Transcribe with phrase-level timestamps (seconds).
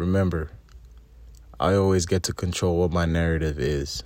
[0.00, 0.50] remember,
[1.60, 4.02] I always get to control what my narrative is.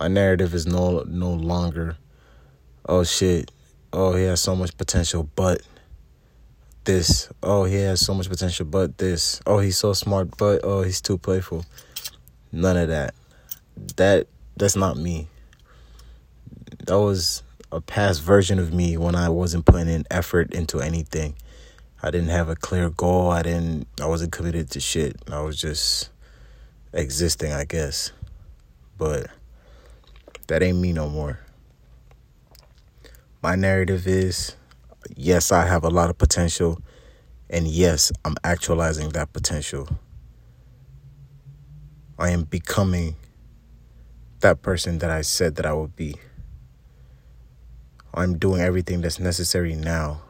[0.00, 1.96] My narrative is no no longer,
[2.88, 3.52] oh shit,
[3.92, 5.62] oh he has so much potential, but
[6.82, 10.82] this, oh he has so much potential, but this, oh he's so smart, but oh
[10.82, 11.64] he's too playful.
[12.50, 13.14] None of that.
[13.96, 14.26] That
[14.56, 15.28] that's not me.
[16.86, 21.36] That was a past version of me when I wasn't putting in effort into anything.
[22.04, 23.30] I didn't have a clear goal.
[23.30, 25.16] I didn't I wasn't committed to shit.
[25.32, 26.10] I was just
[26.92, 28.12] existing, I guess.
[28.98, 29.28] But
[30.48, 31.40] that ain't me no more.
[33.40, 34.54] My narrative is
[35.16, 36.78] yes, I have a lot of potential
[37.48, 39.88] and yes, I'm actualizing that potential.
[42.18, 43.16] I am becoming
[44.40, 46.16] that person that I said that I would be.
[48.12, 50.20] I'm doing everything that's necessary now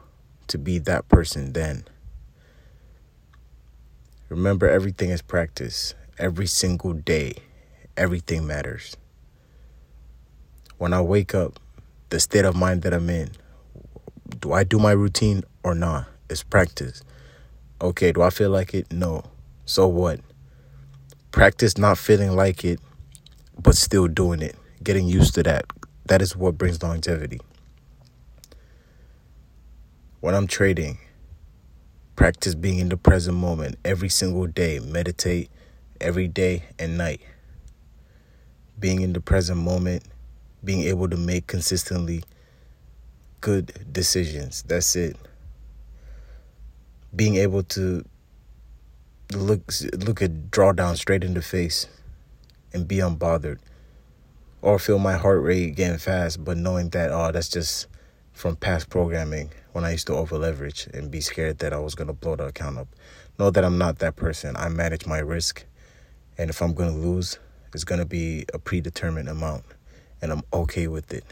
[0.47, 1.85] to be that person then.
[4.29, 5.93] Remember, everything is practice.
[6.17, 7.35] Every single day,
[7.95, 8.95] everything matters.
[10.77, 11.59] When I wake up,
[12.09, 13.31] the state of mind that I'm in,
[14.39, 16.07] do I do my routine or not?
[16.29, 17.03] It's practice.
[17.81, 18.91] Okay, do I feel like it?
[18.91, 19.23] No.
[19.65, 20.19] So what?
[21.31, 22.79] Practice not feeling like it,
[23.61, 24.55] but still doing it.
[24.83, 25.65] Getting used to that.
[26.05, 27.39] That is what brings longevity
[30.25, 30.97] when I'm trading,
[32.15, 34.79] practice being in the present moment every single day.
[34.79, 35.51] Meditate
[36.01, 37.21] every day and night.
[38.79, 40.01] Being in the present moment,
[40.63, 42.23] being able to make consistently
[43.39, 44.63] good decisions.
[44.63, 45.15] That's it.
[47.15, 48.03] Being able to
[49.31, 51.85] look look at drawdown straight in the face
[52.73, 53.59] and be unbothered.
[54.63, 57.85] Or feel my heart rate getting fast, but knowing that oh that's just
[58.35, 61.95] from past programming when I used to over leverage and be scared that I was
[61.95, 62.89] going to blow the account up.
[63.39, 64.55] Know that I'm not that person.
[64.57, 65.65] I manage my risk.
[66.37, 67.39] And if I'm going to lose,
[67.73, 69.63] it's going to be a predetermined amount.
[70.21, 71.23] And I'm okay with it.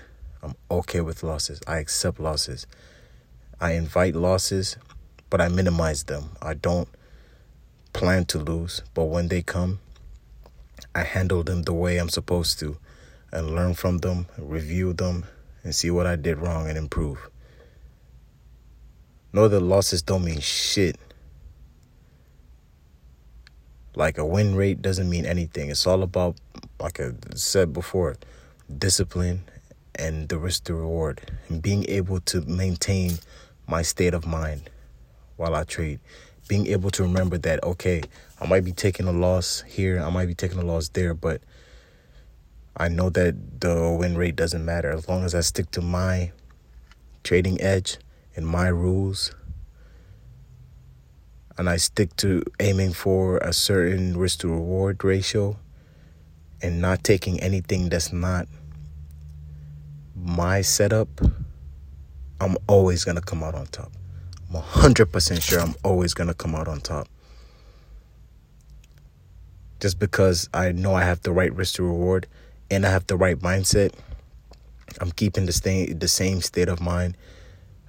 [0.42, 1.60] I'm okay with losses.
[1.68, 2.66] I accept losses.
[3.60, 4.78] I invite losses,
[5.30, 6.30] but I minimize them.
[6.42, 6.88] I don't
[7.92, 9.80] plan to lose, but when they come,
[10.96, 12.78] I handle them the way I'm supposed to
[13.32, 15.26] and learn from them, review them,
[15.64, 17.30] and see what I did wrong and improve.
[19.32, 20.98] Know that losses don't mean shit.
[23.96, 25.70] Like a win rate doesn't mean anything.
[25.70, 26.36] It's all about,
[26.80, 28.16] like I said before,
[28.78, 29.44] discipline
[29.96, 33.14] and the risk to reward and being able to maintain
[33.68, 34.70] my state of mind
[35.38, 36.00] while I trade.
[36.48, 38.02] Being able to remember that, okay,
[38.42, 41.42] I might be taking a loss here, I might be taking a loss there, but
[42.76, 46.32] I know that the win rate doesn't matter as long as I stick to my
[47.24, 47.98] trading edge
[48.36, 49.32] and my rules
[51.58, 55.58] and I stick to aiming for a certain risk to reward ratio
[56.62, 58.48] and not taking anything that's not
[60.16, 61.10] my setup,
[62.40, 63.92] I'm always going to come out on top.
[64.50, 67.08] I'm 100% sure I'm always going to come out on top.
[69.80, 72.28] Just because I know I have the right risk to reward
[72.70, 73.94] and I have the right mindset,
[75.00, 77.18] I'm keeping the same the same state of mind.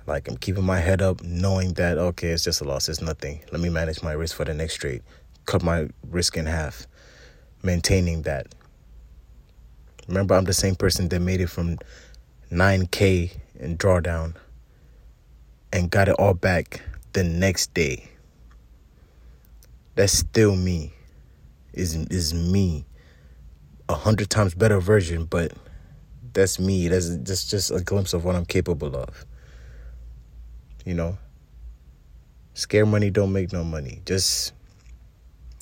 [0.06, 3.40] Like I'm keeping my head up, knowing that okay, it's just a loss, it's nothing.
[3.52, 5.02] Let me manage my risk for the next trade.
[5.46, 6.86] Cut my risk in half.
[7.62, 8.54] Maintaining that.
[10.08, 11.78] Remember, I'm the same person that made it from
[12.50, 14.34] 9K in drawdown
[15.72, 16.82] and got it all back
[17.14, 18.10] the next day.
[19.94, 20.92] That's still me.
[21.72, 22.84] Is is me
[23.89, 25.53] a hundred times better version, but
[26.33, 26.89] that's me.
[26.89, 29.25] That's just just a glimpse of what I'm capable of.
[30.84, 31.19] You know,
[32.55, 34.03] scare money don't make no money.
[34.05, 34.53] Just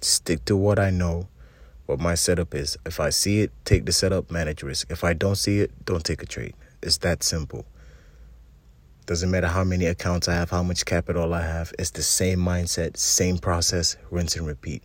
[0.01, 1.29] stick to what I know,
[1.87, 2.77] what my setup is.
[2.85, 4.91] If I see it, take the setup, manage risk.
[4.91, 6.55] If I don't see it, don't take a trade.
[6.83, 7.65] It's that simple.
[9.07, 11.73] Doesn't matter how many accounts I have, how much capital I have.
[11.79, 14.83] It's the same mindset, same process, rinse and repeat.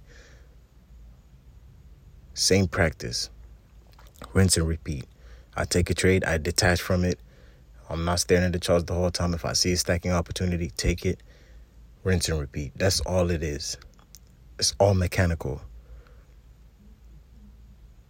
[2.37, 3.31] Same practice.
[4.35, 5.05] Rinse and repeat.
[5.55, 7.19] I take a trade, I detach from it.
[7.89, 9.33] I'm not staring at the charts the whole time.
[9.33, 11.23] If I see a stacking opportunity, take it.
[12.03, 12.73] Rinse and repeat.
[12.75, 13.77] That's all it is.
[14.59, 15.61] It's all mechanical.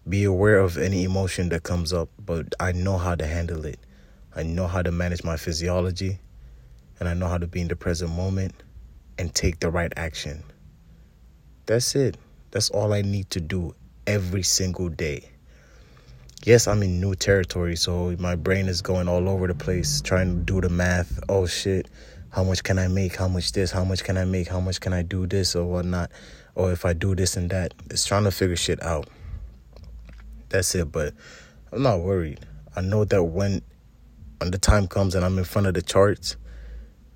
[0.09, 3.79] Be aware of any emotion that comes up, but I know how to handle it.
[4.35, 6.19] I know how to manage my physiology,
[6.99, 8.61] and I know how to be in the present moment
[9.17, 10.43] and take the right action.
[11.65, 12.17] That's it.
[12.51, 13.73] That's all I need to do
[14.07, 15.29] every single day.
[16.45, 20.33] Yes, I'm in new territory, so my brain is going all over the place trying
[20.33, 21.19] to do the math.
[21.27, 21.89] Oh shit,
[22.29, 23.17] how much can I make?
[23.17, 23.69] How much this?
[23.69, 24.47] How much can I make?
[24.47, 26.09] How much can I do this or whatnot?
[26.55, 27.73] Or if I do this and that.
[27.89, 29.09] It's trying to figure shit out.
[30.49, 30.89] That's it.
[30.91, 31.13] But
[31.73, 32.39] I'm not worried.
[32.75, 33.61] I know that when
[34.37, 36.37] when the time comes and I'm in front of the charts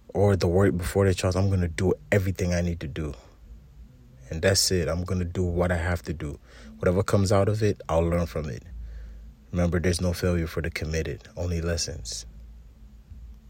[0.10, 3.14] or the work before the charts, I'm gonna do everything I need to do.
[4.32, 4.88] And that's it.
[4.88, 6.40] I'm gonna do what I have to do.
[6.80, 8.64] Whatever comes out of it, I'll learn from it.
[9.52, 12.26] Remember, there's no failure for the committed, only lessons.